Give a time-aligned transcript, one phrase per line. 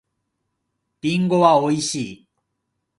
[1.03, 2.27] りんごは美味しい。